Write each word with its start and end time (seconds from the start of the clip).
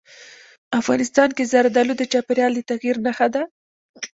افغانستان 0.79 1.29
کې 1.37 1.43
زردالو 1.51 1.93
د 1.97 2.03
چاپېریال 2.11 2.51
د 2.55 2.59
تغیر 2.69 2.95
نښه 3.05 3.27
ده. 3.33 3.43